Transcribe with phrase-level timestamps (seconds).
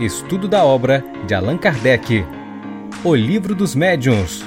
[0.00, 2.24] Estudo da obra de Allan Kardec.
[3.04, 4.40] O Livro dos Médiuns.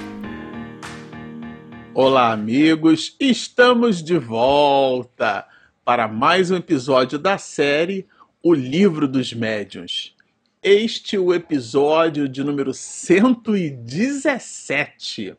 [1.94, 3.15] Olá, amigos!
[3.20, 5.47] Estamos de volta
[5.86, 8.08] para mais um episódio da série
[8.42, 10.16] O Livro dos Médiuns.
[10.63, 15.38] Este é o episódio de número 117.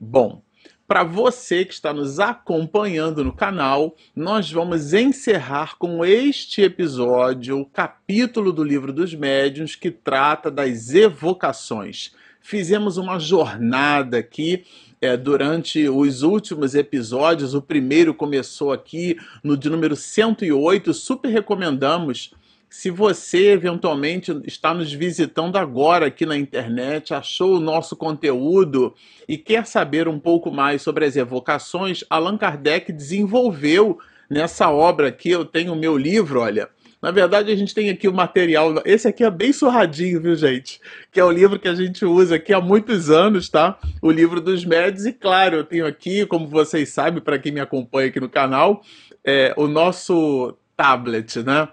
[0.00, 0.40] Bom,
[0.86, 7.66] para você que está nos acompanhando no canal, nós vamos encerrar com este episódio o
[7.66, 12.12] capítulo do Livro dos Médiuns que trata das evocações.
[12.40, 14.64] Fizemos uma jornada aqui
[15.00, 17.54] é, durante os últimos episódios.
[17.54, 20.92] O primeiro começou aqui no de número 108.
[20.92, 22.34] Super recomendamos
[22.76, 28.92] se você eventualmente está nos visitando agora aqui na internet, achou o nosso conteúdo
[29.28, 35.30] e quer saber um pouco mais sobre as evocações, Allan Kardec desenvolveu nessa obra aqui.
[35.30, 36.68] Eu tenho o meu livro, olha.
[37.00, 38.74] Na verdade, a gente tem aqui o material.
[38.84, 40.80] Esse aqui é bem surradinho, viu, gente?
[41.12, 43.78] Que é o livro que a gente usa aqui há muitos anos, tá?
[44.02, 45.06] O livro dos médios.
[45.06, 48.82] E claro, eu tenho aqui, como vocês sabem, para quem me acompanha aqui no canal,
[49.24, 51.68] é, o nosso tablet, né?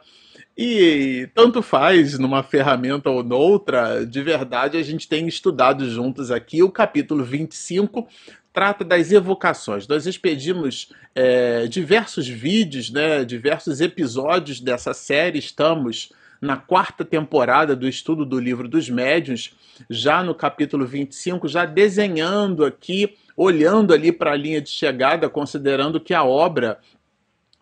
[0.63, 6.61] E tanto faz numa ferramenta ou noutra, de verdade a gente tem estudado juntos aqui.
[6.61, 8.07] O capítulo 25
[8.53, 9.87] trata das evocações.
[9.87, 15.39] Nós expedimos é, diversos vídeos, né, diversos episódios dessa série.
[15.39, 19.55] Estamos na quarta temporada do estudo do livro dos médiuns,
[19.89, 25.99] já no capítulo 25, já desenhando aqui, olhando ali para a linha de chegada, considerando
[25.99, 26.77] que a obra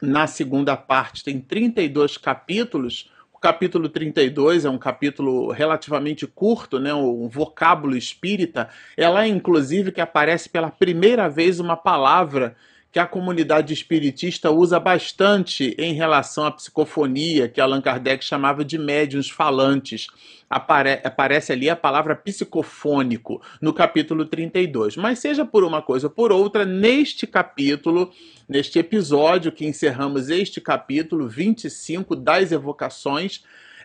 [0.02, 3.11] na segunda parte tem 32 capítulos.
[3.33, 8.70] O capítulo 32 é um capítulo relativamente curto, né, um vocábulo espírita.
[8.97, 12.55] É inclusive, que aparece pela primeira vez uma palavra
[12.91, 18.77] que a comunidade espiritista usa bastante em relação à psicofonia, que Allan Kardec chamava de
[18.77, 20.07] médiuns falantes.
[20.49, 24.97] Apare aparece ali a palavra psicofônico no capítulo 32.
[24.97, 28.11] Mas seja por uma coisa ou por outra, neste capítulo,
[28.47, 33.43] neste episódio que encerramos este capítulo 25 das evocações,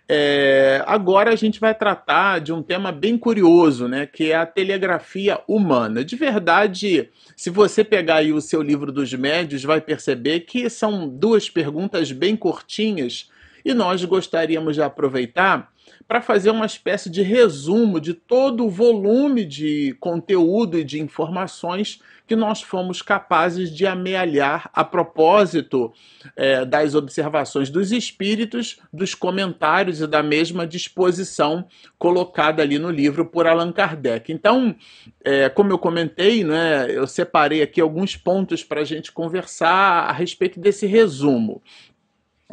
[0.09, 4.45] é, agora a gente vai tratar de um tema bem curioso, né, que é a
[4.45, 6.05] telegrafia humana.
[6.05, 11.09] De verdade, se você pegar aí o seu livro dos médios, vai perceber que são
[11.09, 13.31] duas perguntas bem curtinhas
[13.65, 15.73] e nós gostaríamos de aproveitar
[16.07, 22.01] para fazer uma espécie de resumo de todo o volume de conteúdo e de informações
[22.27, 25.93] que nós fomos capazes de amealhar a propósito
[26.35, 31.67] é, das observações dos espíritos, dos comentários e da mesma disposição
[31.99, 34.33] colocada ali no livro por Allan Kardec.
[34.33, 34.75] Então,
[35.23, 40.13] é, como eu comentei, né, eu separei aqui alguns pontos para a gente conversar a
[40.13, 41.63] respeito desse resumo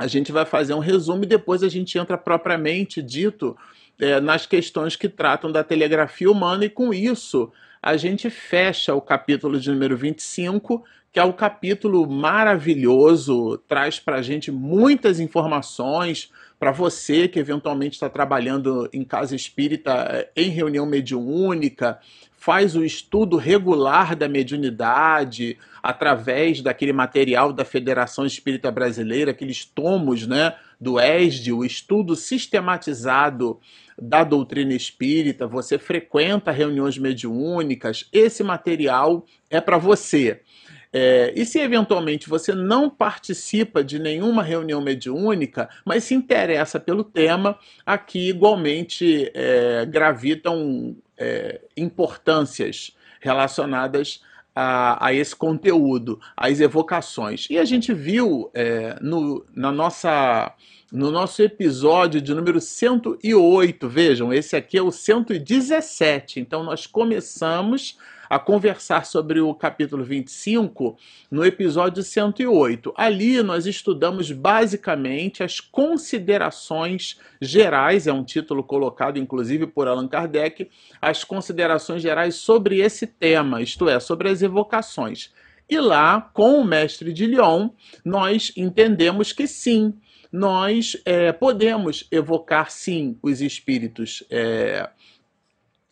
[0.02, 3.56] a gente vai fazer um resumo e depois a gente entra propriamente dito
[4.00, 9.02] é, nas questões que tratam da telegrafia humana, e com isso a gente fecha o
[9.02, 15.20] capítulo de número 25, que é o um capítulo maravilhoso, traz para a gente muitas
[15.20, 16.32] informações.
[16.60, 22.00] Para você que eventualmente está trabalhando em casa espírita, é, em reunião mediúnica,
[22.42, 30.26] faz o estudo regular da mediunidade através daquele material da Federação Espírita Brasileira, aqueles tomos
[30.26, 33.60] né, do ESD, o estudo sistematizado
[33.96, 40.42] da doutrina espírita, você frequenta reuniões mediúnicas, esse material é para você.
[40.92, 47.04] É, e se eventualmente você não participa de nenhuma reunião mediúnica, mas se interessa pelo
[47.04, 54.22] tema, aqui igualmente é, gravitam é, importâncias relacionadas
[54.56, 57.48] a, a, esse conteúdo, às evocações.
[57.50, 60.54] E a gente viu é, no, na nossa,
[60.92, 66.40] no nosso episódio de número 108, vejam, esse aqui é o 117.
[66.40, 67.98] Então nós começamos
[68.32, 70.98] a conversar sobre o capítulo 25
[71.30, 72.94] no episódio 108.
[72.96, 80.70] Ali nós estudamos basicamente as considerações gerais, é um título colocado inclusive por Allan Kardec,
[81.02, 85.34] as considerações gerais sobre esse tema, isto é, sobre as evocações.
[85.70, 87.72] E lá, com o mestre de Lyon,
[88.06, 89.94] nós entendemos que sim,
[90.32, 94.24] nós é, podemos evocar sim os espíritos.
[94.30, 94.90] É,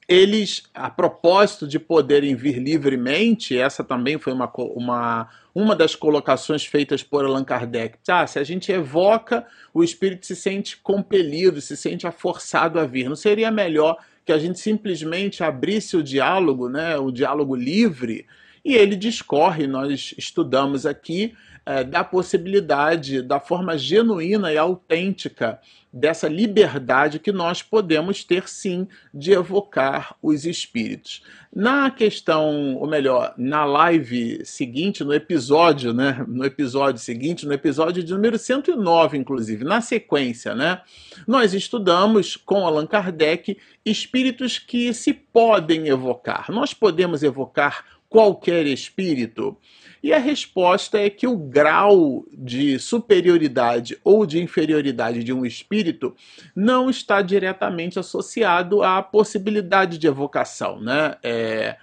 [0.09, 6.65] eles, a propósito de poderem vir livremente, essa também foi uma, uma, uma das colocações
[6.65, 7.99] feitas por Allan Kardec.
[8.07, 13.07] Ah, se a gente evoca, o espírito se sente compelido, se sente forçado a vir.
[13.07, 18.25] Não seria melhor que a gente simplesmente abrisse o diálogo, né, o diálogo livre,
[18.65, 21.35] e ele discorre, nós estudamos aqui
[21.69, 25.59] é, da possibilidade, da forma genuína e autêntica
[25.93, 31.21] dessa liberdade que nós podemos ter sim de evocar os espíritos.
[31.53, 38.03] Na questão, ou melhor, na live seguinte, no episódio, né, no episódio seguinte, no episódio
[38.03, 40.81] de número 109, inclusive, na sequência, né,
[41.27, 46.49] nós estudamos com Allan Kardec espíritos que se podem evocar.
[46.49, 49.55] Nós podemos evocar qualquer espírito?
[50.01, 56.15] E a resposta é que o grau de superioridade ou de inferioridade de um espírito
[56.55, 61.15] não está diretamente associado à possibilidade de evocação, né?
[61.21, 61.75] É,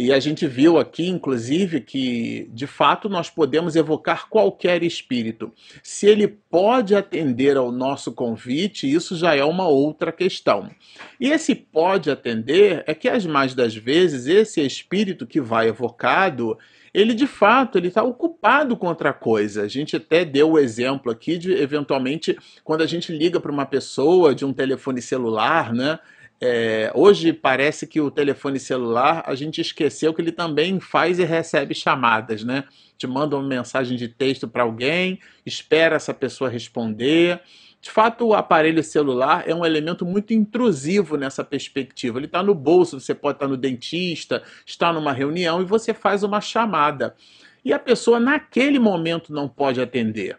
[0.00, 5.52] e a gente viu aqui, inclusive, que de fato nós podemos evocar qualquer espírito.
[5.82, 10.70] Se ele pode atender ao nosso convite, isso já é uma outra questão.
[11.18, 16.56] E esse pode atender é que, as mais das vezes, esse espírito que vai evocado
[16.92, 19.62] ele de fato ele está ocupado com outra coisa.
[19.62, 23.66] A gente até deu o exemplo aqui de eventualmente quando a gente liga para uma
[23.66, 25.98] pessoa de um telefone celular, né?
[26.40, 31.24] É, hoje parece que o telefone celular a gente esqueceu que ele também faz e
[31.24, 32.64] recebe chamadas, né?
[32.96, 37.40] Te manda uma mensagem de texto para alguém, espera essa pessoa responder.
[37.80, 42.18] De fato, o aparelho celular é um elemento muito intrusivo nessa perspectiva.
[42.18, 45.94] Ele está no bolso, você pode estar tá no dentista, está numa reunião e você
[45.94, 47.14] faz uma chamada.
[47.64, 50.38] E a pessoa, naquele momento, não pode atender.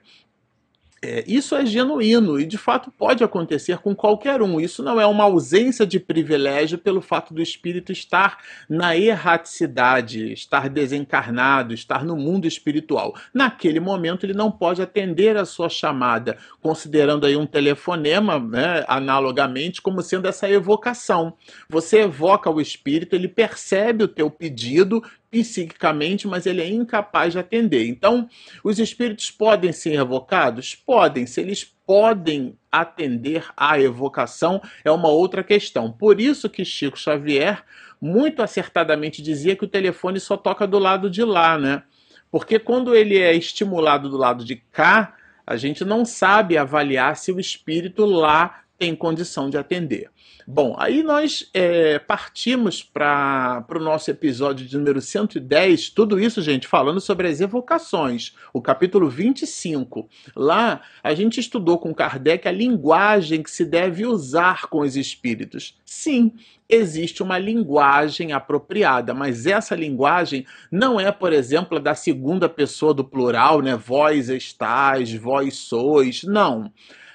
[1.01, 4.59] É, isso é genuíno e de fato pode acontecer com qualquer um.
[4.59, 10.69] Isso não é uma ausência de privilégio pelo fato do espírito estar na erraticidade, estar
[10.69, 13.15] desencarnado, estar no mundo espiritual.
[13.33, 19.81] Naquele momento ele não pode atender a sua chamada, considerando aí um telefonema, né, analogamente,
[19.81, 21.33] como sendo essa evocação.
[21.69, 27.39] Você evoca o espírito, ele percebe o teu pedido, psiquicamente, mas ele é incapaz de
[27.39, 27.87] atender.
[27.87, 28.27] Então,
[28.63, 30.75] os espíritos podem ser evocados?
[30.75, 31.25] Podem.
[31.25, 35.91] Se eles podem atender à evocação, é uma outra questão.
[35.91, 37.63] Por isso que Chico Xavier
[38.01, 41.83] muito acertadamente dizia que o telefone só toca do lado de lá, né?
[42.31, 45.15] Porque quando ele é estimulado do lado de cá,
[45.45, 50.09] a gente não sabe avaliar se o espírito lá tem condição de atender.
[50.47, 56.67] Bom, aí nós é, partimos para o nosso episódio de número 110, tudo isso, gente,
[56.67, 60.09] falando sobre as evocações, o capítulo 25.
[60.35, 65.77] Lá a gente estudou com Kardec a linguagem que se deve usar com os espíritos.
[65.85, 66.33] Sim,
[66.69, 73.03] existe uma linguagem apropriada, mas essa linguagem não é, por exemplo, da segunda pessoa do
[73.03, 73.75] plural, né?
[73.75, 76.23] Vós estáis, vós sois.
[76.23, 76.71] Não.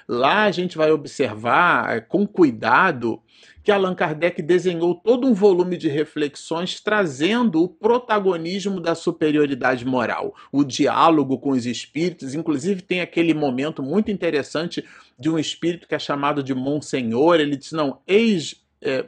[0.07, 3.21] Lá a gente vai observar é, com cuidado
[3.63, 10.35] que Allan Kardec desenhou todo um volume de reflexões trazendo o protagonismo da superioridade moral,
[10.51, 12.35] o diálogo com os espíritos.
[12.35, 14.85] Inclusive, tem aquele momento muito interessante
[15.17, 17.39] de um espírito que é chamado de Monsenhor.
[17.39, 19.03] Ele diz: Não, eis é.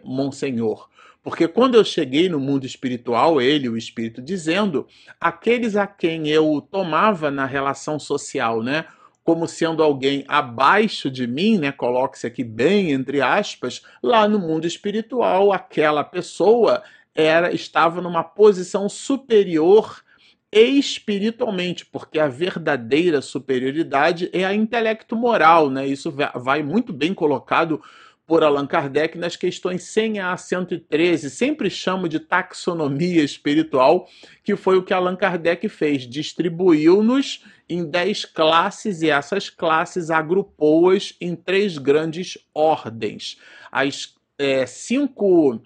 [1.24, 4.88] Porque quando eu cheguei no mundo espiritual, ele, o espírito, dizendo,
[5.20, 8.86] aqueles a quem eu tomava na relação social, né?
[9.28, 11.70] Como sendo alguém abaixo de mim, né?
[11.70, 16.82] Coloque-se aqui bem entre aspas, lá no mundo espiritual, aquela pessoa
[17.14, 20.02] era estava numa posição superior
[20.50, 25.86] espiritualmente, porque a verdadeira superioridade é a intelecto moral, né?
[25.86, 27.82] Isso vai muito bem colocado
[28.28, 34.10] por Allan Kardec nas questões 100 a 113, sempre chamo de taxonomia espiritual,
[34.44, 41.16] que foi o que Allan Kardec fez, distribuiu-nos em 10 classes e essas classes agrupou-as
[41.22, 43.40] em três grandes ordens.
[43.72, 45.62] As é, cinco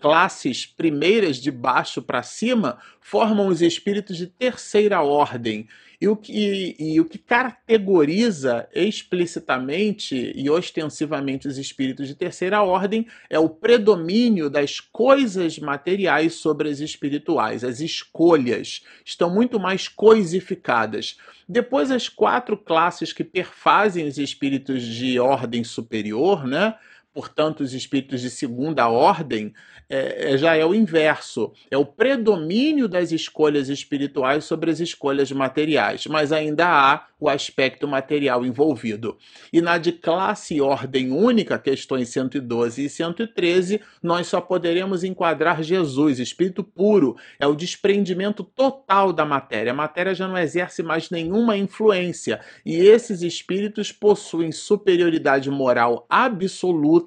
[0.00, 5.66] classes primeiras de baixo para cima formam os espíritos de terceira ordem.
[5.98, 13.06] E o, que, e o que categoriza explicitamente e ostensivamente os espíritos de terceira ordem
[13.30, 17.64] é o predomínio das coisas materiais sobre as espirituais.
[17.64, 21.16] As escolhas estão muito mais coisificadas.
[21.48, 26.74] Depois, as quatro classes que perfazem os espíritos de ordem superior, né?
[27.16, 29.54] Portanto, os espíritos de segunda ordem,
[29.88, 31.50] é, é, já é o inverso.
[31.70, 37.88] É o predomínio das escolhas espirituais sobre as escolhas materiais, mas ainda há o aspecto
[37.88, 39.16] material envolvido.
[39.50, 45.62] E na de classe e ordem única, questões 112 e 113, nós só poderemos enquadrar
[45.62, 49.72] Jesus, espírito puro, é o desprendimento total da matéria.
[49.72, 57.05] A matéria já não exerce mais nenhuma influência, e esses espíritos possuem superioridade moral absoluta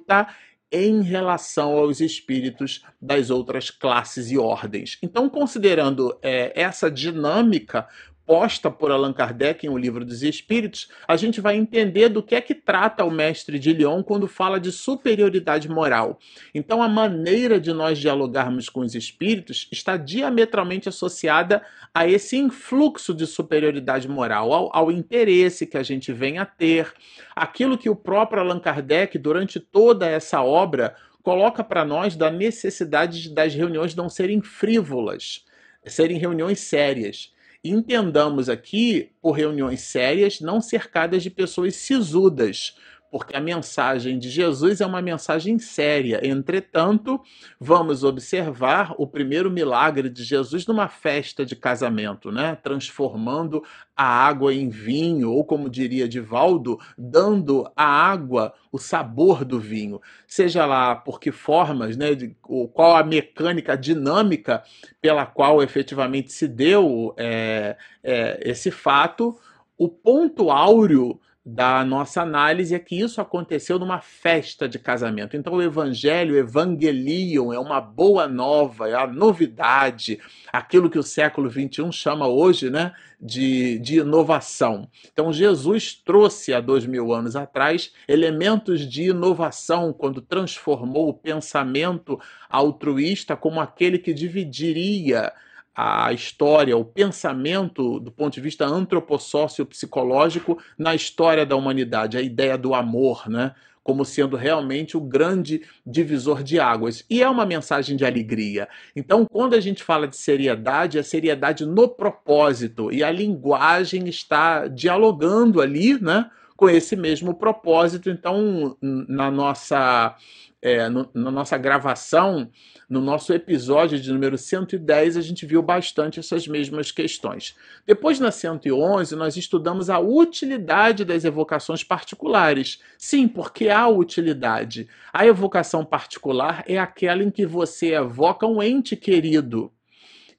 [0.72, 4.98] em relação aos espíritos das outras classes e ordens.
[5.02, 7.88] Então, considerando é, essa dinâmica
[8.30, 12.36] proposta por Allan Kardec em O Livro dos Espíritos, a gente vai entender do que
[12.36, 16.16] é que trata o mestre de Lyon quando fala de superioridade moral.
[16.54, 21.60] Então, a maneira de nós dialogarmos com os espíritos está diametralmente associada
[21.92, 26.92] a esse influxo de superioridade moral, ao, ao interesse que a gente vem a ter,
[27.34, 33.28] aquilo que o próprio Allan Kardec, durante toda essa obra, coloca para nós da necessidade
[33.28, 35.44] das reuniões não serem frívolas,
[35.84, 37.32] serem reuniões sérias.
[37.62, 42.74] Entendamos aqui por reuniões sérias, não cercadas de pessoas sisudas,
[43.10, 46.20] porque a mensagem de Jesus é uma mensagem séria.
[46.22, 47.20] Entretanto,
[47.58, 52.56] vamos observar o primeiro milagre de Jesus numa festa de casamento, né?
[52.62, 53.62] transformando
[53.96, 60.00] a água em vinho, ou como diria Divaldo, dando à água o sabor do vinho.
[60.26, 62.14] Seja lá por que formas, né?
[62.14, 62.34] De,
[62.72, 64.62] qual a mecânica, a dinâmica
[65.02, 69.36] pela qual efetivamente se deu é, é, esse fato,
[69.76, 71.20] o ponto áureo
[71.52, 75.36] da nossa análise é que isso aconteceu numa festa de casamento.
[75.36, 80.20] Então, o evangelho, evangelion, é uma boa nova, é a novidade,
[80.52, 84.88] aquilo que o século XXI chama hoje né, de, de inovação.
[85.12, 92.16] Então, Jesus trouxe há dois mil anos atrás elementos de inovação quando transformou o pensamento
[92.48, 95.32] altruísta como aquele que dividiria
[95.74, 102.58] a história, o pensamento do ponto de vista antropossócio-psicológico na história da humanidade, a ideia
[102.58, 103.54] do amor, né?
[103.82, 107.04] como sendo realmente o grande divisor de águas.
[107.08, 108.68] E é uma mensagem de alegria.
[108.94, 114.68] Então, quando a gente fala de seriedade, é seriedade no propósito, e a linguagem está
[114.68, 116.30] dialogando ali, né?
[116.60, 118.10] Com esse mesmo propósito.
[118.10, 120.14] Então, na nossa
[120.60, 122.50] é, no, na nossa gravação,
[122.86, 127.56] no nosso episódio de número 110, a gente viu bastante essas mesmas questões.
[127.86, 132.78] Depois, na 111, nós estudamos a utilidade das evocações particulares.
[132.98, 134.86] Sim, porque há utilidade.
[135.12, 139.72] A evocação particular é aquela em que você evoca um ente querido.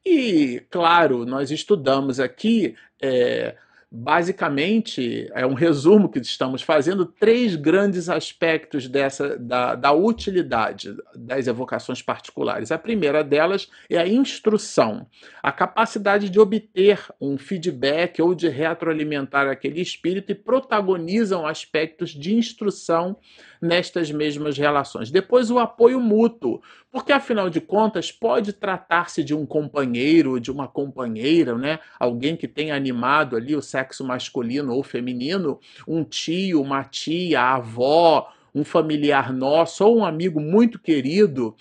[0.05, 2.75] E, claro, nós estudamos aqui.
[3.01, 3.55] É,
[3.91, 11.45] basicamente, é um resumo que estamos fazendo, três grandes aspectos dessa da, da utilidade das
[11.45, 12.71] evocações particulares.
[12.71, 15.05] A primeira delas é a instrução,
[15.43, 22.33] a capacidade de obter um feedback ou de retroalimentar aquele espírito e protagonizam aspectos de
[22.33, 23.17] instrução
[23.61, 25.11] nestas mesmas relações.
[25.11, 30.67] Depois, o apoio mútuo, porque afinal de contas pode tratar-se de um companheiro, de uma
[30.67, 31.79] companheira, né?
[31.99, 37.55] alguém que tenha animado ali o sexo masculino ou feminino, um tio, uma tia, a
[37.55, 41.55] avó, um familiar nosso ou um amigo muito querido.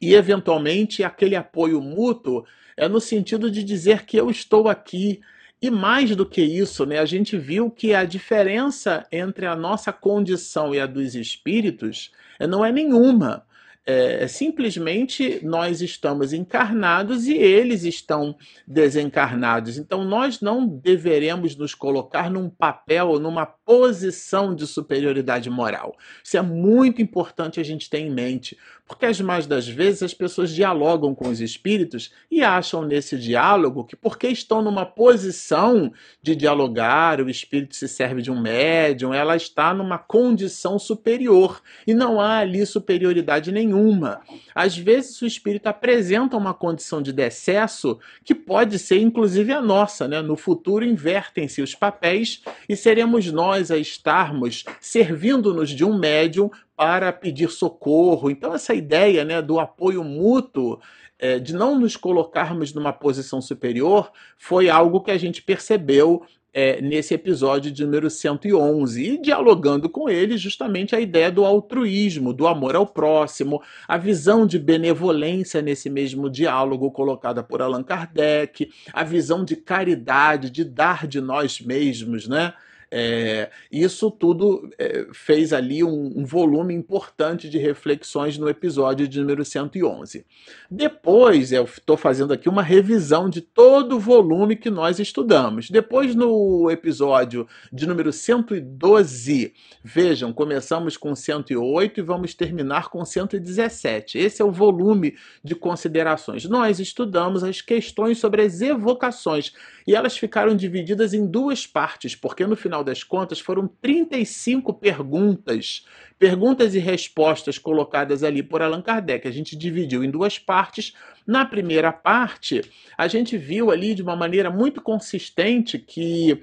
[0.00, 2.44] E, eventualmente, aquele apoio mútuo
[2.76, 5.20] é no sentido de dizer que eu estou aqui,
[5.62, 9.92] e mais do que isso, né, a gente viu que a diferença entre a nossa
[9.92, 13.46] condição e a dos espíritos eh, não é nenhuma.
[13.84, 19.76] É, simplesmente nós estamos encarnados e eles estão desencarnados.
[19.76, 25.96] Então nós não deveremos nos colocar num papel ou numa posição de superioridade moral.
[26.22, 30.12] Isso é muito importante a gente ter em mente, porque as mais das vezes as
[30.12, 36.36] pessoas dialogam com os espíritos e acham nesse diálogo que porque estão numa posição de
[36.36, 42.20] dialogar, o espírito se serve de um médium, ela está numa condição superior e não
[42.20, 44.20] há ali superioridade nenhuma.
[44.54, 50.06] Às vezes o espírito apresenta uma condição de decesso que pode ser inclusive a nossa,
[50.06, 50.20] né?
[50.20, 57.12] No futuro invertem-se os papéis e seremos nós a estarmos servindo-nos de um médium para
[57.12, 58.30] pedir socorro.
[58.30, 60.80] Então, essa ideia né, do apoio mútuo,
[61.18, 66.82] é, de não nos colocarmos numa posição superior, foi algo que a gente percebeu é,
[66.82, 72.46] nesse episódio de número 111, e dialogando com ele justamente a ideia do altruísmo, do
[72.46, 79.02] amor ao próximo, a visão de benevolência nesse mesmo diálogo colocada por Allan Kardec, a
[79.02, 82.52] visão de caridade, de dar de nós mesmos, né?
[82.94, 89.18] É, isso tudo é, fez ali um, um, volume importante de reflexões no episódio de
[89.18, 90.26] número 111.
[90.70, 95.70] Depois, eu estou fazendo aqui uma revisão de todo o volume que nós estudamos.
[95.70, 104.18] Depois, no episódio de número 112, vejam, começamos com 108 e vamos terminar com 117.
[104.18, 106.44] Esse é o volume de considerações.
[106.44, 109.54] Nós estudamos as questões sobre as evocações
[109.86, 114.74] e elas ficaram divididas em duas partes, porque no final final das contas, foram 35
[114.74, 115.86] perguntas,
[116.18, 119.26] perguntas e respostas colocadas ali por Allan Kardec.
[119.26, 120.92] A gente dividiu em duas partes.
[121.26, 122.62] Na primeira parte,
[122.98, 126.42] a gente viu ali de uma maneira muito consistente que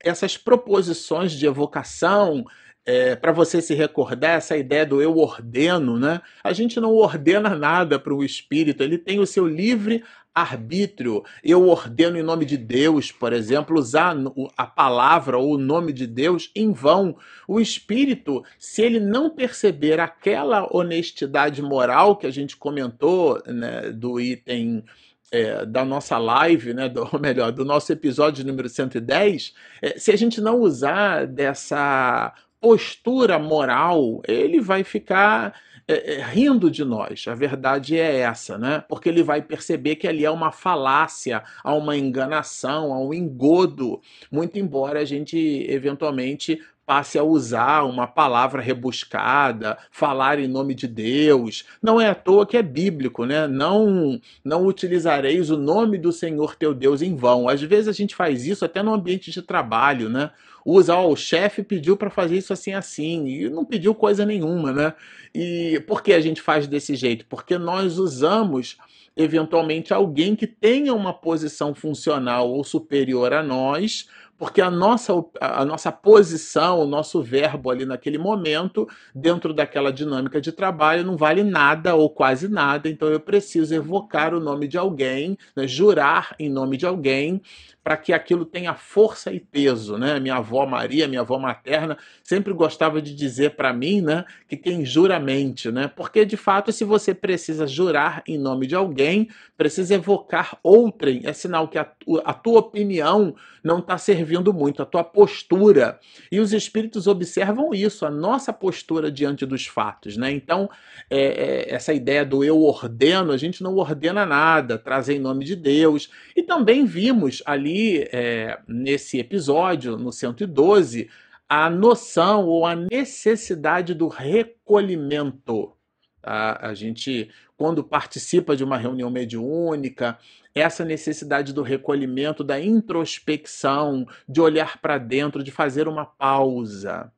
[0.00, 2.44] essas proposições de evocação,
[2.84, 6.20] é, para você se recordar essa ideia do eu ordeno, né?
[6.42, 10.02] A gente não ordena nada para o espírito, ele tem o seu livre
[10.34, 11.22] arbítrio.
[11.42, 14.16] Eu ordeno em nome de Deus, por exemplo, usar
[14.56, 17.16] a palavra ou o nome de Deus em vão.
[17.46, 24.20] O espírito, se ele não perceber aquela honestidade moral que a gente comentou né, do
[24.20, 24.84] item
[25.30, 30.10] é, da nossa live, né, do, ou melhor, do nosso episódio número 110, é, se
[30.10, 35.52] a gente não usar dessa postura moral, ele vai ficar
[35.88, 37.26] é, é, rindo de nós.
[37.28, 38.84] A verdade é essa, né?
[38.88, 44.00] Porque ele vai perceber que ali é uma falácia, há uma enganação, há um engodo.
[44.30, 45.36] Muito embora a gente
[45.68, 46.60] eventualmente
[46.92, 51.64] passe a usar uma palavra rebuscada, falar em nome de Deus.
[51.82, 53.46] Não é à toa que é bíblico, né?
[53.48, 57.48] Não, não utilizareis o nome do Senhor teu Deus em vão.
[57.48, 60.32] Às vezes a gente faz isso até no ambiente de trabalho, né?
[60.66, 64.70] Usa, ó, o chefe pediu para fazer isso assim assim e não pediu coisa nenhuma,
[64.70, 64.92] né?
[65.34, 67.24] E por que a gente faz desse jeito?
[67.26, 68.76] Porque nós usamos
[69.16, 74.08] eventualmente alguém que tenha uma posição funcional ou superior a nós
[74.42, 80.40] porque a nossa, a nossa posição, o nosso verbo ali naquele momento, dentro daquela dinâmica
[80.40, 84.76] de trabalho, não vale nada ou quase nada, então eu preciso evocar o nome de
[84.76, 87.40] alguém, né, jurar em nome de alguém,
[87.84, 90.20] para que aquilo tenha força e peso, né?
[90.20, 94.84] Minha avó Maria, minha avó materna, sempre gostava de dizer para mim, né, que quem
[94.84, 95.88] jura mente, né?
[95.88, 101.32] Porque de fato, se você precisa jurar em nome de alguém, precisa evocar outrem, é
[101.32, 101.90] sinal que a,
[102.24, 103.34] a tua opinião
[103.64, 105.98] não está servindo muito, a tua postura.
[106.30, 110.30] E os espíritos observam isso, a nossa postura diante dos fatos, né?
[110.30, 110.70] Então,
[111.10, 115.44] é, é, essa ideia do eu ordeno, a gente não ordena nada, trazer em nome
[115.44, 116.08] de Deus.
[116.34, 121.10] E também vimos ali é, nesse episódio, no 112,
[121.48, 125.76] a noção ou a necessidade do recolhimento.
[126.22, 130.18] A, a gente, quando participa de uma reunião mediúnica,
[130.54, 137.10] essa necessidade do recolhimento, da introspecção, de olhar para dentro, de fazer uma pausa,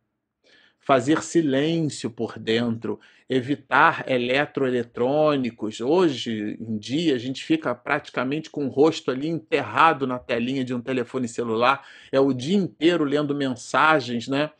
[0.78, 5.80] fazer silêncio por dentro, evitar eletroeletrônicos.
[5.80, 10.74] Hoje em dia, a gente fica praticamente com o rosto ali enterrado na telinha de
[10.74, 14.50] um telefone celular, é o dia inteiro lendo mensagens, né?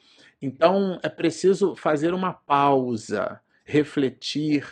[0.40, 4.66] Então é preciso fazer uma pausa refletir,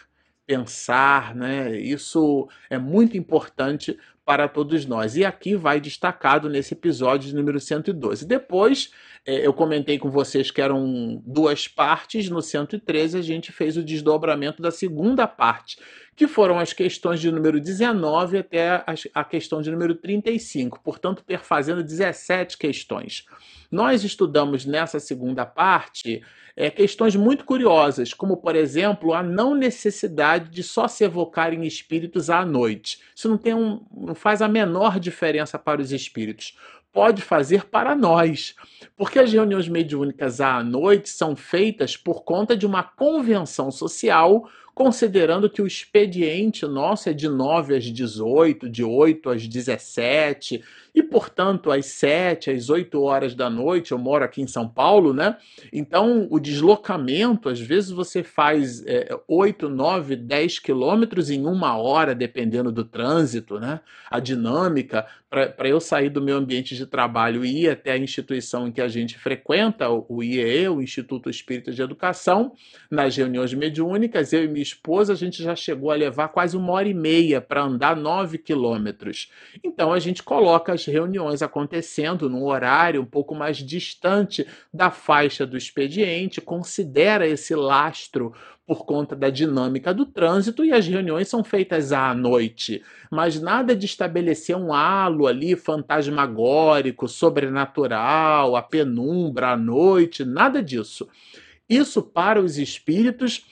[0.46, 1.76] pensar, né?
[1.78, 5.16] Isso é muito importante para todos nós.
[5.16, 8.26] E aqui vai destacado nesse episódio número 112.
[8.26, 8.90] Depois,
[9.26, 13.83] é, eu comentei com vocês que eram duas partes, no 113 a gente fez o
[13.83, 15.78] desdobramento da segunda parte,
[16.14, 21.83] que foram as questões de número 19 até a questão de número 35, portanto, perfazendo
[21.83, 23.25] 17 questões.
[23.70, 26.22] Nós estudamos nessa segunda parte
[26.55, 32.29] é, questões muito curiosas, como, por exemplo, a não necessidade de só se evocarem espíritos
[32.29, 33.01] à noite.
[33.16, 36.55] Isso não, tem um, não faz a menor diferença para os espíritos
[36.92, 38.55] pode fazer para nós.
[38.96, 45.50] Porque as reuniões mediúnicas à noite são feitas por conta de uma convenção social considerando
[45.50, 50.62] que o expediente nosso é de 9 às 18, de 8 às 17,
[50.94, 55.12] e portanto às 7, às 8 horas da noite, eu moro aqui em São Paulo,
[55.14, 55.37] né?
[55.72, 62.14] Então o deslocamento, às vezes você faz é, 8, 9, 10 quilômetros em uma hora,
[62.14, 63.80] dependendo do trânsito, né?
[64.11, 68.68] A dinâmica, para eu sair do meu ambiente de trabalho e ir até a instituição
[68.68, 72.52] em que a gente frequenta, o IEE, o Instituto Espírita de Educação,
[72.90, 76.72] nas reuniões mediúnicas, eu e minha esposa, a gente já chegou a levar quase uma
[76.72, 79.30] hora e meia para andar 9 quilômetros.
[79.62, 85.46] Então a gente coloca as reuniões acontecendo num horário um pouco mais distante da faixa
[85.46, 88.32] do expediente, considera esse lastro
[88.66, 92.82] por conta da dinâmica do trânsito e as reuniões são feitas à noite.
[93.11, 101.08] Mas nada de estabelecer um halo ali fantasmagórico, sobrenatural, a penumbra, a noite, nada disso.
[101.68, 103.44] Isso para os espíritos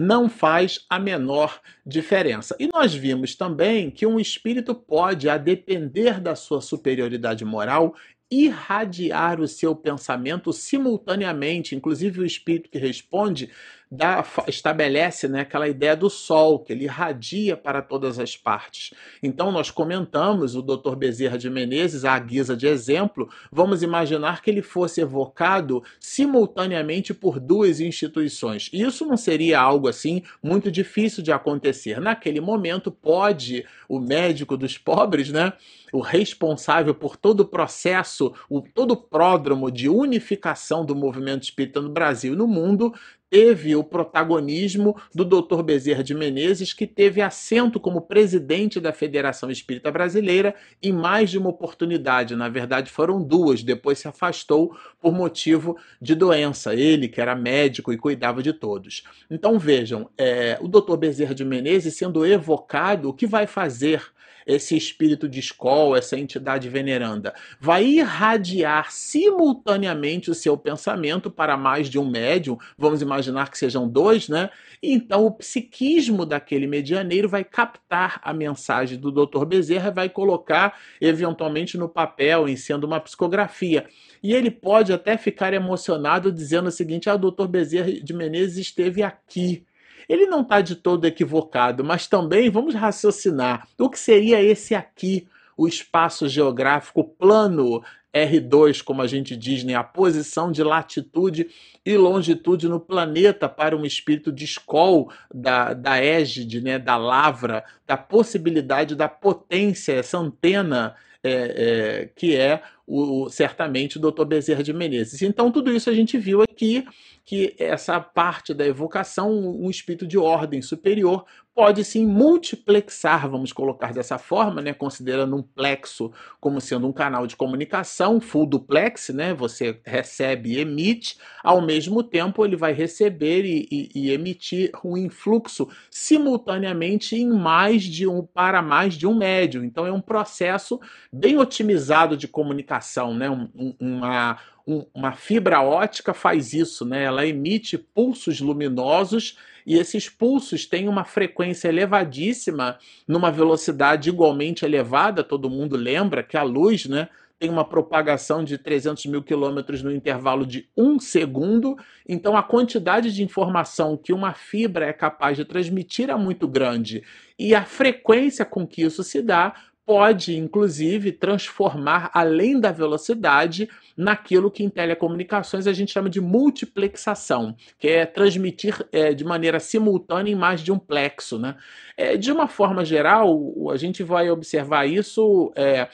[0.00, 2.56] não faz a menor diferença.
[2.58, 7.94] E nós vimos também que um espírito pode, a depender da sua superioridade moral,
[8.30, 13.50] irradiar o seu pensamento simultaneamente, inclusive o espírito que responde
[13.90, 18.94] dá, estabelece né, aquela ideia do sol, que ele irradia para todas as partes.
[19.20, 20.94] Então, nós comentamos o Dr.
[20.94, 27.40] Bezerra de Menezes, à guisa de exemplo, vamos imaginar que ele fosse evocado simultaneamente por
[27.40, 28.70] duas instituições.
[28.72, 32.00] Isso não seria algo assim muito difícil de acontecer.
[32.00, 35.52] Naquele momento, pode o médico dos pobres, né?
[35.92, 41.80] o responsável por todo o processo, o, todo o pródromo de unificação do movimento espírita
[41.80, 42.92] no Brasil e no mundo,
[43.30, 45.62] teve o protagonismo do Dr.
[45.62, 51.38] Bezerra de Menezes, que teve assento como presidente da Federação Espírita Brasileira em mais de
[51.38, 52.34] uma oportunidade.
[52.34, 53.62] Na verdade, foram duas.
[53.62, 56.74] Depois se afastou por motivo de doença.
[56.74, 59.04] Ele, que era médico e cuidava de todos.
[59.30, 60.96] Então vejam, é, o Dr.
[60.96, 64.02] Bezerra de Menezes sendo evocado, o que vai fazer?
[64.46, 71.88] Esse espírito de escola, essa entidade veneranda, vai irradiar simultaneamente o seu pensamento para mais
[71.88, 74.50] de um médium, vamos imaginar que sejam dois, né?
[74.82, 79.44] Então o psiquismo daquele medianeiro vai captar a mensagem do Dr.
[79.44, 83.86] Bezerra e vai colocar eventualmente no papel, em sendo uma psicografia.
[84.22, 88.58] E ele pode até ficar emocionado dizendo o seguinte: ah, o doutor Bezerra de Menezes
[88.58, 89.64] esteve aqui
[90.10, 95.28] ele não está de todo equivocado, mas também vamos raciocinar o que seria esse aqui,
[95.56, 97.80] o espaço geográfico plano
[98.12, 99.74] R2, como a gente diz, né?
[99.74, 101.48] a posição de latitude
[101.86, 106.76] e longitude no planeta para um espírito de escol da, da égide, né?
[106.76, 114.00] da lavra, da possibilidade da potência, essa antena é, é, que é o, certamente o
[114.00, 114.24] Dr.
[114.24, 115.22] Bezerra de Menezes.
[115.22, 116.84] Então, tudo isso a gente viu aqui
[117.24, 123.92] que essa parte da evocação, um espírito de ordem superior, pode sim multiplexar, vamos colocar
[123.92, 129.34] dessa forma, né, considerando um plexo como sendo um canal de comunicação, full duplex, né,
[129.34, 134.96] você recebe e emite, ao mesmo tempo ele vai receber e, e, e emitir um
[134.96, 139.62] influxo simultaneamente em mais de um para mais de um médium.
[139.62, 140.80] Então é um processo
[141.12, 144.38] bem otimizado de comunicação, né, um, uma
[144.70, 147.04] um, uma fibra ótica faz isso, né?
[147.04, 155.24] Ela emite pulsos luminosos e esses pulsos têm uma frequência elevadíssima, numa velocidade igualmente elevada.
[155.24, 157.08] Todo mundo lembra que a luz, né?
[157.38, 161.74] Tem uma propagação de 300 mil quilômetros no intervalo de um segundo,
[162.06, 167.02] então a quantidade de informação que uma fibra é capaz de transmitir é muito grande.
[167.38, 169.54] E a frequência com que isso se dá
[169.90, 177.56] pode, inclusive, transformar além da velocidade naquilo que em telecomunicações a gente chama de multiplexação,
[177.76, 181.40] que é transmitir é, de maneira simultânea em mais de um plexo.
[181.40, 181.56] Né?
[181.96, 183.36] É, de uma forma geral,
[183.72, 185.52] a gente vai observar isso.
[185.56, 185.88] É,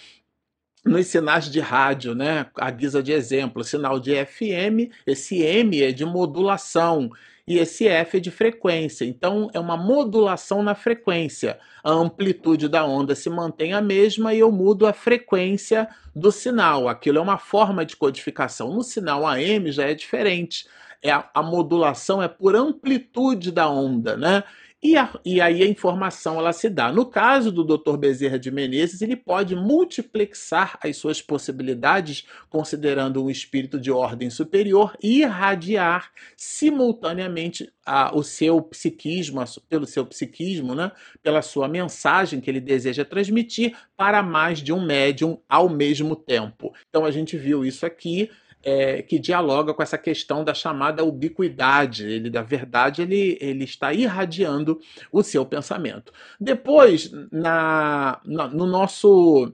[0.85, 2.46] nos sinais de rádio, né?
[2.54, 7.11] A guisa de exemplo, sinal de FM, esse M é de modulação
[7.46, 9.04] e esse F é de frequência.
[9.04, 11.59] Então é uma modulação na frequência.
[11.82, 16.88] A amplitude da onda se mantém a mesma e eu mudo a frequência do sinal.
[16.88, 18.72] Aquilo é uma forma de codificação.
[18.72, 20.66] No sinal AM já é diferente.
[21.00, 24.42] É a, a modulação é por amplitude da onda, né?
[24.87, 26.92] E, a, e, aí a informação ela se dá.
[26.92, 27.96] No caso do Dr.
[27.96, 34.96] Bezerra de Menezes, ele pode multiplexar as suas possibilidades, considerando um espírito de ordem superior,
[35.03, 42.40] e irradiar simultaneamente a, o seu psiquismo, a, pelo seu psiquismo, né, pela sua mensagem
[42.40, 46.72] que ele deseja transmitir para mais de um médium ao mesmo tempo.
[46.88, 48.31] Então a gente viu isso aqui
[48.66, 52.05] é, que dialoga com essa questão da chamada ubiquidade.
[52.05, 54.81] Ele, da verdade, ele, ele está irradiando
[55.12, 56.12] o seu pensamento.
[56.40, 59.52] Depois, na, na no nosso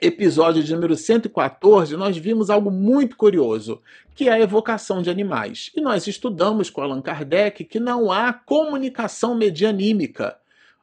[0.00, 3.82] episódio de número 114, nós vimos algo muito curioso,
[4.14, 5.72] que é a evocação de animais.
[5.74, 10.38] E nós estudamos com Allan Kardec que não há comunicação medianímica.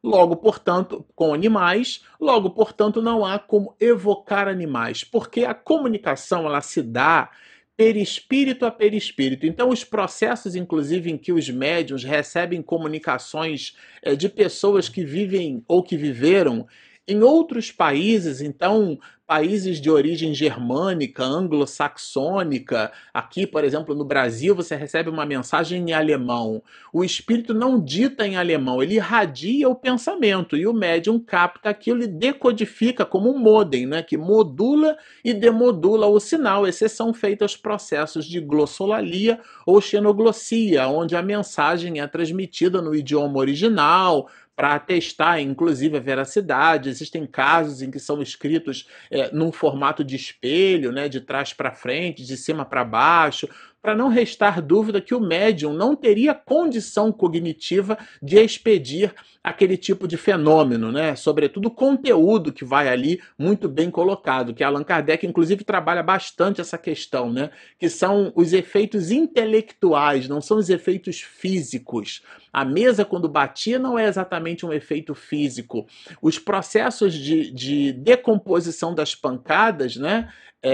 [0.08, 6.62] Logo, portanto, com animais, logo, portanto, não há como evocar animais, porque a comunicação ela
[6.62, 7.30] se dá
[7.76, 9.46] perispírito a perispírito.
[9.46, 15.62] Então, os processos, inclusive, em que os médiums recebem comunicações é, de pessoas que vivem
[15.68, 16.66] ou que viveram
[17.08, 24.76] em outros países, então, países de origem germânica, anglo-saxônica, aqui, por exemplo, no Brasil, você
[24.76, 26.62] recebe uma mensagem em alemão.
[26.94, 32.04] O espírito não dita em alemão, ele irradia o pensamento e o médium capta aquilo
[32.04, 36.68] e decodifica como um modem, né, que modula e demodula o sinal.
[36.68, 43.40] Esses são feitos processos de glossolalia ou xenoglossia, onde a mensagem é transmitida no idioma
[43.40, 46.90] original, para testar, inclusive, a veracidade.
[46.90, 51.76] Existem casos em que são escritos é, num formato de espelho, né, de trás para
[51.76, 53.48] frente, de cima para baixo,
[53.80, 60.08] para não restar dúvida que o médium não teria condição cognitiva de expedir aquele tipo
[60.08, 61.16] de fenômeno, né?
[61.16, 66.60] Sobretudo o conteúdo que vai ali muito bem colocado, que Allan Kardec inclusive trabalha bastante
[66.60, 67.50] essa questão, né?
[67.80, 72.22] Que são os efeitos intelectuais, não são os efeitos físicos.
[72.58, 75.86] A mesa, quando batia, não é exatamente um efeito físico.
[76.20, 80.34] Os processos de, de decomposição das pancadas, né?
[80.60, 80.72] É,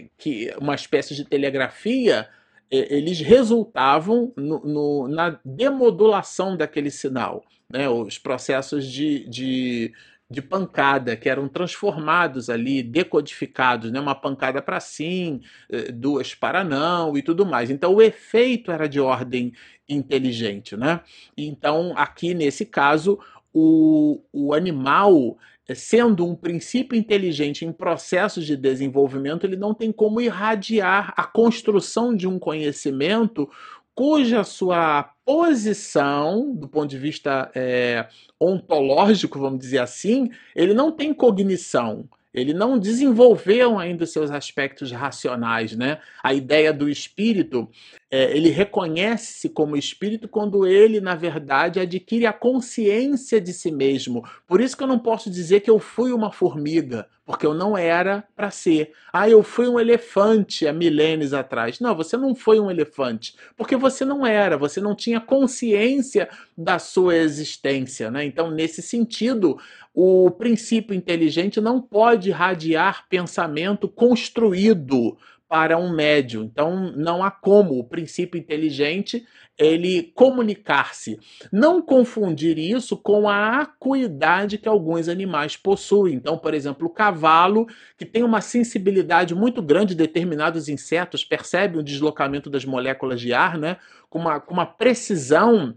[0.00, 2.28] é que uma espécie de telegrafia,
[2.70, 7.42] é, eles resultavam no, no, na demodulação daquele sinal.
[7.70, 7.88] Né?
[7.88, 9.94] Os processos de, de,
[10.28, 13.98] de, pancada que eram transformados ali, decodificados, né?
[13.98, 17.70] uma pancada para sim, é, duas para não e tudo mais.
[17.70, 19.54] Então o efeito era de ordem
[19.92, 20.76] inteligente.
[20.76, 21.00] Né?
[21.36, 23.18] Então, aqui nesse caso,
[23.52, 25.36] o, o animal
[25.74, 32.14] sendo um princípio inteligente em processos de desenvolvimento, ele não tem como irradiar a construção
[32.14, 33.48] de um conhecimento
[33.94, 38.06] cuja sua posição, do ponto de vista é,
[38.40, 42.08] ontológico, vamos dizer assim, ele não tem cognição.
[42.32, 45.98] Ele não desenvolveu ainda seus aspectos racionais, né?
[46.22, 47.68] A ideia do espírito,
[48.14, 54.22] é, ele reconhece-se como espírito quando ele, na verdade, adquire a consciência de si mesmo.
[54.46, 57.74] Por isso que eu não posso dizer que eu fui uma formiga, porque eu não
[57.74, 58.92] era para ser.
[59.10, 61.80] Ah, eu fui um elefante há milênios atrás.
[61.80, 66.78] Não, você não foi um elefante, porque você não era, você não tinha consciência da
[66.78, 68.26] sua existência, né?
[68.26, 69.58] Então, nesse sentido,
[69.94, 75.16] o princípio inteligente não pode radiar pensamento construído
[75.52, 76.44] para um médium.
[76.44, 79.22] Então não há como o princípio inteligente
[79.58, 81.20] ele comunicar-se.
[81.52, 86.14] Não confundir isso com a acuidade que alguns animais possuem.
[86.14, 87.66] Então, por exemplo, o cavalo,
[87.98, 93.58] que tem uma sensibilidade muito grande, determinados insetos percebem o deslocamento das moléculas de ar,
[93.58, 93.76] né?
[94.08, 95.74] com, uma, com uma precisão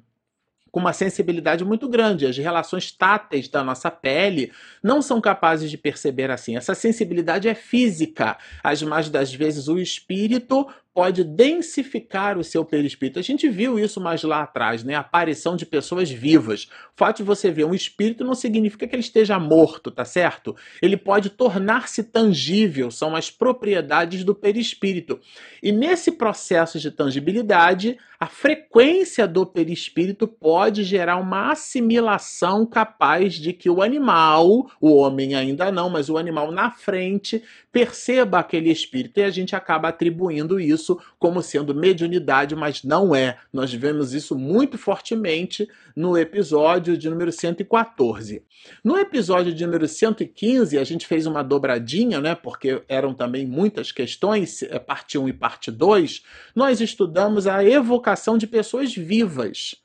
[0.75, 2.25] com uma sensibilidade muito grande.
[2.25, 4.51] As relações táteis da nossa pele
[4.83, 6.57] não são capazes de perceber assim.
[6.57, 8.37] Essa sensibilidade é física.
[8.61, 13.19] As mais das vezes o espírito pode densificar o seu perispírito.
[13.19, 14.95] A gente viu isso mais lá atrás, né?
[14.95, 16.63] A aparição de pessoas vivas.
[16.63, 20.55] O fato de você ver um espírito não significa que ele esteja morto, tá certo?
[20.81, 25.19] Ele pode tornar-se tangível, são as propriedades do perispírito.
[25.61, 33.51] E nesse processo de tangibilidade, a frequência do perispírito pode gerar uma assimilação capaz de
[33.51, 39.19] que o animal, o homem ainda não, mas o animal na frente, perceba aquele espírito
[39.19, 40.84] e a gente acaba atribuindo isso
[41.17, 43.37] como sendo mediunidade, mas não é.
[43.51, 48.43] Nós vemos isso muito fortemente no episódio de número 114.
[48.83, 53.91] No episódio de número 115, a gente fez uma dobradinha, né, porque eram também muitas
[53.91, 56.23] questões, é, parte 1 e parte 2.
[56.55, 59.75] Nós estudamos a evocação de pessoas vivas.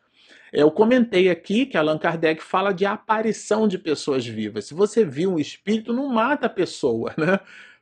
[0.53, 4.65] Eu comentei aqui que Allan Kardec fala de aparição de pessoas vivas.
[4.65, 7.39] Se você viu um espírito, não mata a pessoa, né?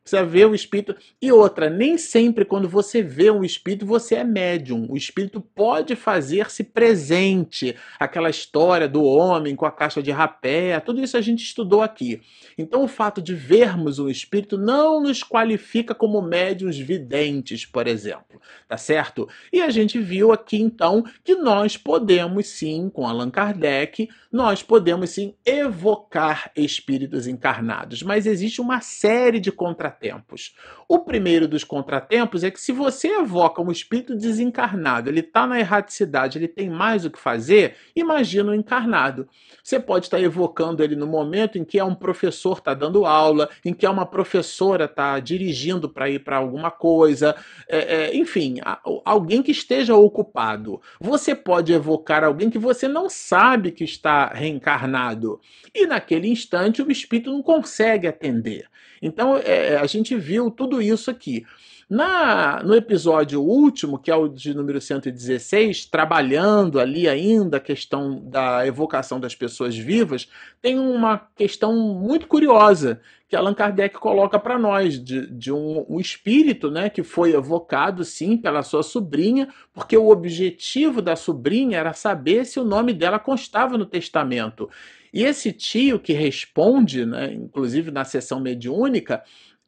[0.09, 0.97] Você vê o espírito.
[1.21, 4.87] E outra, nem sempre quando você vê um espírito, você é médium.
[4.89, 7.77] O espírito pode fazer-se presente.
[8.01, 12.23] Aquela história do homem com a caixa de rapé, tudo isso a gente estudou aqui.
[12.57, 18.41] Então, o fato de vermos um espírito não nos qualifica como médiums videntes, por exemplo.
[18.67, 19.29] Tá certo?
[19.53, 25.11] E a gente viu aqui, então, que nós podemos sim, com Allan Kardec, nós podemos
[25.11, 28.03] sim evocar espíritos encarnados.
[28.03, 30.55] Mas existe uma série de contratempos contratempos.
[30.89, 35.59] O primeiro dos contratempos é que se você evoca um espírito desencarnado, ele está na
[35.59, 39.29] erraticidade, ele tem mais o que fazer, imagina o encarnado.
[39.63, 43.51] Você pode estar evocando ele no momento em que é um professor está dando aula,
[43.65, 47.35] em que é uma professora está dirigindo para ir para alguma coisa,
[47.69, 48.57] é, é, enfim,
[49.05, 50.81] alguém que esteja ocupado.
[51.01, 55.41] Você pode evocar alguém que você não sabe que está reencarnado.
[55.75, 58.69] E naquele instante o espírito não consegue atender.
[59.01, 61.45] Então é, a gente viu tudo isso aqui.
[61.91, 68.21] Na, no episódio último, que é o de número 116, trabalhando ali ainda a questão
[68.27, 70.29] da evocação das pessoas vivas,
[70.61, 76.01] tem uma questão muito curiosa que Allan Kardec coloca para nós, de, de um, um,
[76.01, 81.93] espírito né, que foi evocado, sim, pela sua sobrinha, porque o objetivo da sobrinha era
[81.93, 84.69] saber se o nome dela constava no testamento.
[85.13, 89.23] E esse tio que responde, né, inclusive na sessão mediúnica,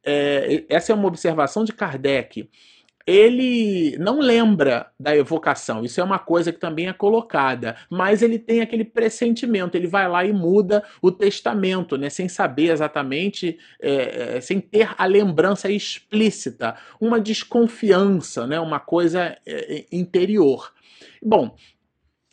[0.05, 2.49] é, essa é uma observação de Kardec.
[3.07, 5.85] ele não lembra da evocação.
[5.85, 9.75] Isso é uma coisa que também é colocada, mas ele tem aquele pressentimento.
[9.75, 14.91] Ele vai lá e muda o testamento, né, sem saber exatamente, é, é, sem ter
[14.97, 20.73] a lembrança explícita, uma desconfiança, né, uma coisa é, interior.
[21.23, 21.57] Bom,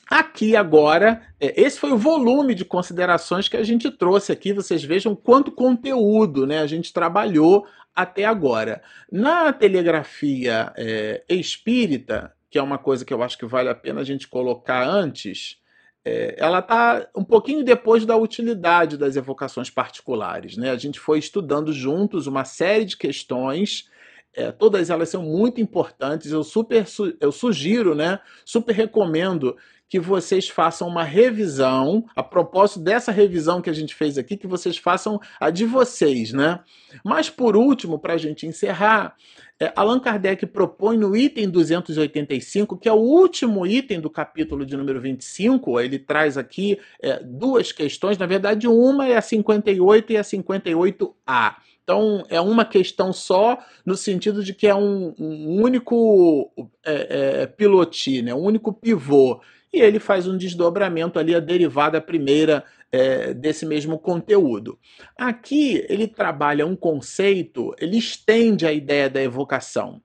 [0.10, 4.54] Aqui agora, é, esse foi o volume de considerações que a gente trouxe aqui.
[4.54, 8.82] Vocês vejam quanto conteúdo né, a gente trabalhou até agora.
[9.12, 14.02] Na telegrafia é, espírita, que é uma coisa que eu acho que vale a pena
[14.02, 15.58] a gente colocar antes,
[16.06, 20.56] é, ela está um pouquinho depois da utilidade das evocações particulares.
[20.56, 20.72] Né?
[20.72, 23.89] A gente foi estudando juntos uma série de questões.
[24.34, 26.32] É, todas elas são muito importantes.
[26.32, 26.86] Eu super
[27.20, 28.20] eu sugiro, né?
[28.46, 29.58] Super recomendo
[29.89, 34.47] que vocês façam uma revisão, a propósito dessa revisão que a gente fez aqui, que
[34.47, 36.60] vocês façam a de vocês, né?
[37.04, 39.15] Mas por último, para a gente encerrar,
[39.60, 44.78] é, Allan Kardec propõe no item 285, que é o último item do capítulo de
[44.78, 50.17] número 25, ele traz aqui é, duas questões, na verdade, uma é a 58 e
[50.17, 51.56] a 58A.
[51.84, 56.52] Então, é uma questão só, no sentido de que é um, um único
[56.86, 58.36] é, é, pilote, né?
[58.36, 59.39] um único pivô
[59.78, 64.80] e ele faz um desdobramento ali, a derivada primeira é, desse mesmo conteúdo.
[65.18, 70.02] Aqui ele trabalha um conceito, ele estende a ideia da evocação.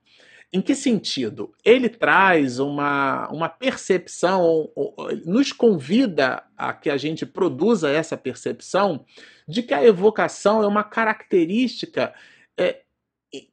[0.53, 1.55] Em que sentido?
[1.65, 4.69] Ele traz uma, uma percepção,
[5.25, 9.07] nos convida a que a gente produza essa percepção
[9.49, 12.13] de que a evocação é uma característica
[12.59, 12.82] é,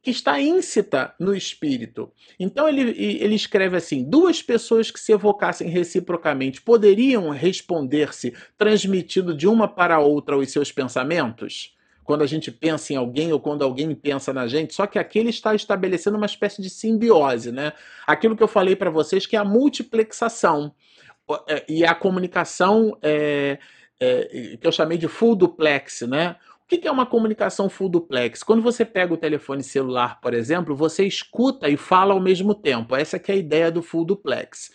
[0.02, 2.12] que está íncita no espírito.
[2.38, 9.48] Então ele, ele escreve assim: duas pessoas que se evocassem reciprocamente poderiam responder-se transmitido de
[9.48, 11.74] uma para a outra os seus pensamentos?
[12.04, 15.18] Quando a gente pensa em alguém ou quando alguém pensa na gente, só que aqui
[15.18, 17.72] ele está estabelecendo uma espécie de simbiose, né?
[18.06, 20.74] Aquilo que eu falei para vocês que é a multiplexação
[21.48, 23.58] é, e a comunicação é,
[24.00, 26.36] é, que eu chamei de full duplex, né?
[26.72, 28.44] O que é uma comunicação full duplex?
[28.44, 32.94] Quando você pega o telefone celular, por exemplo, você escuta e fala ao mesmo tempo.
[32.94, 34.70] Essa é a ideia do full duplex.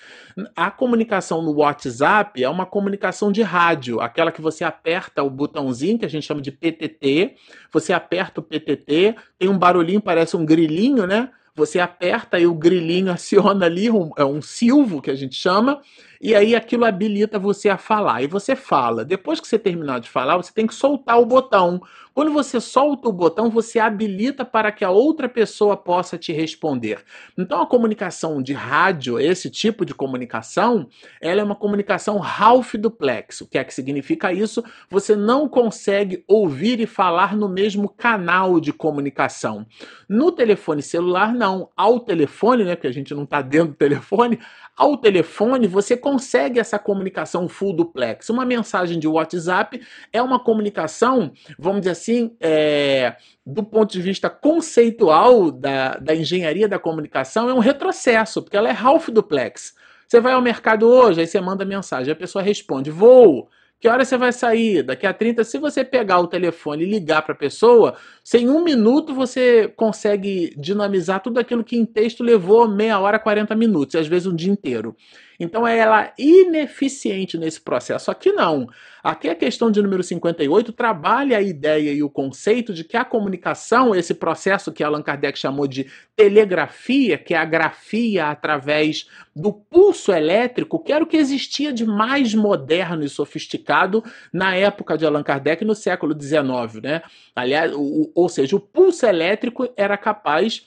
[0.54, 5.98] A comunicação no WhatsApp é uma comunicação de rádio, aquela que você aperta o botãozinho,
[5.98, 7.36] que a gente chama de PTT,
[7.72, 11.30] você aperta o PTT, tem um barulhinho, parece um grilinho, né?
[11.56, 15.82] Você aperta e o grilinho aciona ali, um, é um silvo que a gente chama,
[16.22, 18.22] e aí aquilo habilita você a falar.
[18.24, 19.04] E você fala.
[19.06, 21.82] Depois que você terminar de falar, você tem que soltar o botão.
[22.16, 27.04] Quando você solta o botão, você habilita para que a outra pessoa possa te responder.
[27.38, 30.88] Então a comunicação de rádio, esse tipo de comunicação,
[31.20, 33.42] ela é uma comunicação half duplex.
[33.42, 34.64] O que é que significa isso?
[34.90, 39.66] Você não consegue ouvir e falar no mesmo canal de comunicação.
[40.08, 41.70] No telefone celular, não.
[41.76, 44.40] Ao telefone, né, porque a gente não está dentro do telefone,
[44.76, 48.30] ao telefone, você consegue essa comunicação full duplex.
[48.30, 54.30] Uma mensagem de WhatsApp é uma comunicação, vamos dizer assim, é, do ponto de vista
[54.30, 59.74] conceitual da, da engenharia da comunicação, é um retrocesso, porque ela é half duplex.
[60.08, 63.50] Você vai ao mercado hoje, aí você manda mensagem, a pessoa responde, vou.
[63.86, 64.82] Que hora você vai sair?
[64.82, 68.64] Daqui a 30, se você pegar o telefone e ligar para a pessoa, sem um
[68.64, 74.08] minuto você consegue dinamizar tudo aquilo que em texto levou meia hora, 40 minutos, às
[74.08, 74.96] vezes um dia inteiro.
[75.40, 78.10] Então é ela ineficiente nesse processo.
[78.10, 78.68] Aqui não.
[79.04, 83.06] Aqui a questão de número 58 trabalha a ideia e o conceito de que a
[83.06, 89.54] comunicação, esse processo que Allan Kardec chamou de telegrafia, que é a grafia através do
[89.54, 95.06] pulso elétrico, que era o que existia de mais moderno e sofisticado na época de
[95.06, 96.82] Allan Kardec, no século XIX.
[96.82, 97.02] Né?
[97.36, 100.66] Aliás, o, ou seja, o pulso elétrico era capaz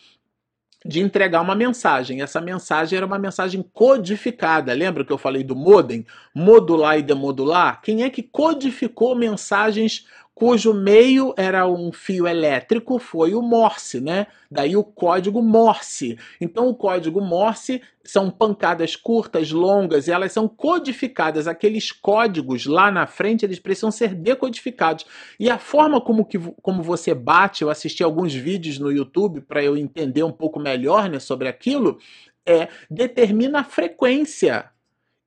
[0.88, 2.22] de entregar uma mensagem.
[2.22, 4.72] Essa mensagem era uma mensagem codificada.
[4.72, 6.07] Lembra que eu falei do modem?
[6.35, 7.83] Modular e demodular?
[7.83, 10.07] Quem é que codificou mensagens
[10.38, 14.29] cujo meio era um fio elétrico, foi o Morse, né?
[14.48, 16.16] Daí o código Morse.
[16.40, 21.48] Então o código Morse são pancadas curtas, longas, e elas são codificadas.
[21.48, 25.05] Aqueles códigos lá na frente, eles precisam ser decodificados.
[25.40, 29.61] E a forma como, que, como você bate, eu assisti alguns vídeos no YouTube para
[29.61, 31.98] eu entender um pouco melhor né, sobre aquilo,
[32.46, 34.70] é, determina a frequência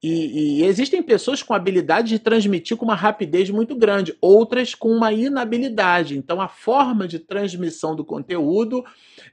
[0.03, 4.89] e, e, existem pessoas com habilidade de transmitir com uma rapidez muito grande, outras com
[4.89, 6.17] uma inabilidade.
[6.17, 8.83] Então, a forma de transmissão do conteúdo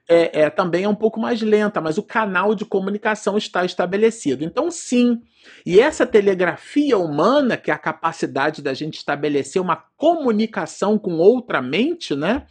[0.07, 4.45] é, é, também é um pouco mais lenta, mas o canal de comunicação está estabelecido.
[4.45, 5.23] Então, sim.
[5.65, 11.63] E essa telegrafia humana, que é a capacidade da gente estabelecer uma comunicação com outra
[11.63, 12.45] mente, né?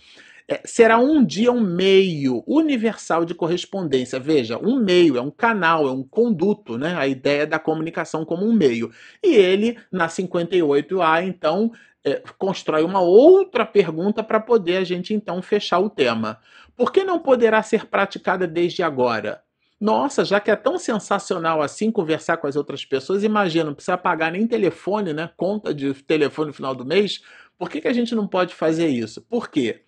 [0.49, 4.19] É, será um dia um meio universal de correspondência.
[4.19, 6.95] Veja, um meio é um canal, é um conduto, né?
[6.95, 8.89] A ideia da comunicação como um meio.
[9.21, 11.71] E ele, na 58A, então,
[12.03, 16.39] é, constrói uma outra pergunta para poder a gente então fechar o tema.
[16.77, 19.43] Por que não poderá ser praticada desde agora?
[19.79, 23.97] Nossa, já que é tão sensacional assim conversar com as outras pessoas, imagina, não precisa
[23.97, 25.29] pagar nem telefone, né?
[25.35, 27.21] Conta de telefone no final do mês.
[27.57, 29.21] Por que, que a gente não pode fazer isso?
[29.21, 29.83] Por quê?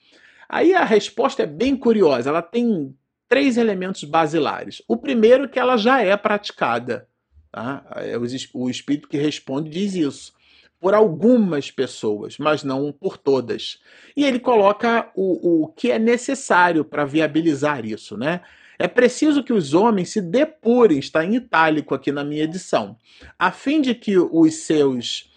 [0.50, 2.30] Aí a resposta é bem curiosa.
[2.30, 2.96] Ela tem
[3.28, 4.82] três elementos basilares.
[4.88, 7.08] O primeiro é que ela já é praticada.
[7.52, 7.86] Tá?
[7.96, 10.34] É o espírito que responde diz isso
[10.80, 13.80] por algumas pessoas, mas não por todas.
[14.16, 18.42] E ele coloca o, o que é necessário para viabilizar isso, né?
[18.78, 22.96] É preciso que os homens se depurem, está em itálico aqui na minha edição,
[23.38, 25.28] a fim de que os seus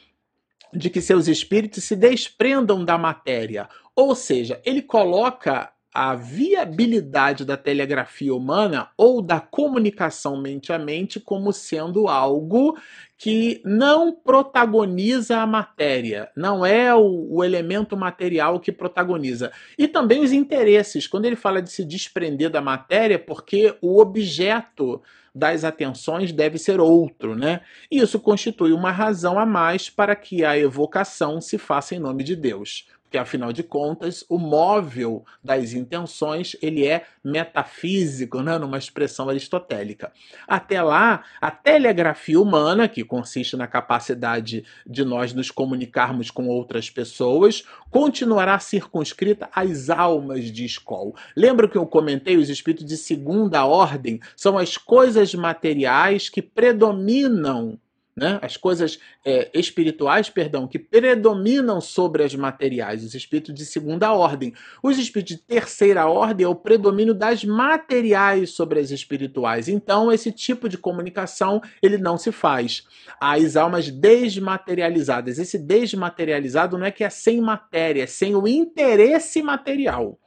[0.75, 3.69] de que seus espíritos se desprendam da matéria.
[3.95, 11.21] Ou seja, ele coloca a viabilidade da telegrafia humana ou da comunicação mente a mente
[11.21, 12.79] como sendo algo
[13.19, 19.53] que não protagoniza a matéria, não é o, o, elemento material que protagoniza.
[19.77, 25.01] E também os interesses, quando ele fala de se desprender da matéria, porque o objeto
[25.35, 27.61] das atenções deve ser outro, né?
[27.91, 32.35] Isso constitui uma razão a mais para que a evocação se faça em nome de
[32.35, 39.29] Deus porque afinal de contas o móvel das intenções ele é metafísico, né, numa expressão
[39.29, 40.11] aristotélica.
[40.49, 46.89] Até lá, a telegrafia humana, que consiste na capacidade de nós nos comunicarmos com outras
[46.89, 51.13] pessoas, continuará circunscrita às almas de escola.
[51.37, 57.79] Lembra que eu comentei os espíritos de segunda ordem são as coisas materiais que predominam
[58.17, 58.39] né?
[58.43, 64.53] As coisas é, espirituais, perdão, que predominam sobre as materiais, os espíritos de segunda ordem.
[64.83, 69.69] Os espíritos de terceira ordem é o predomínio das materiais sobre as espirituais.
[69.69, 72.85] Então, esse tipo de comunicação ele não se faz.
[73.21, 75.39] As almas desmaterializadas.
[75.39, 80.19] Esse desmaterializado não é que é sem matéria, é sem o interesse material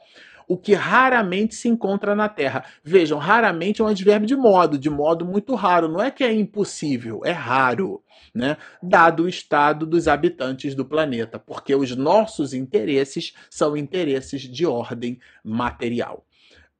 [0.47, 2.65] o que raramente se encontra na Terra.
[2.83, 5.87] Vejam, raramente é um advérbio de modo, de modo muito raro.
[5.87, 8.01] Não é que é impossível, é raro.
[8.33, 8.57] Né?
[8.81, 15.19] Dado o estado dos habitantes do planeta, porque os nossos interesses são interesses de ordem
[15.43, 16.25] material.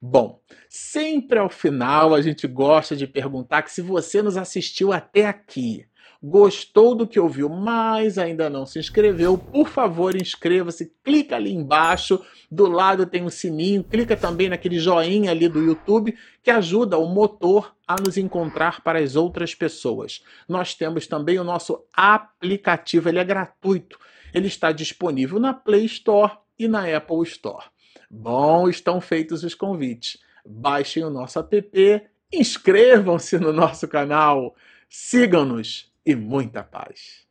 [0.00, 5.26] Bom, sempre ao final a gente gosta de perguntar que se você nos assistiu até
[5.26, 5.86] aqui,
[6.22, 12.20] gostou do que ouviu, mas ainda não se inscreveu, por favor, inscreva-se, clica ali embaixo,
[12.50, 17.06] do lado tem um sininho, clica também naquele joinha ali do YouTube que ajuda o
[17.06, 20.22] motor a nos encontrar para as outras pessoas.
[20.48, 23.98] Nós temos também o nosso aplicativo, ele é gratuito.
[24.34, 27.64] Ele está disponível na Play Store e na Apple Store.
[28.10, 30.18] Bom, estão feitos os convites.
[30.44, 32.02] Baixem o nosso app,
[32.32, 34.54] inscrevam-se no nosso canal,
[34.88, 37.25] sigam-nos e muita paz.